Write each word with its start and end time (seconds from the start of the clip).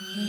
Mm-hmm. 0.00 0.27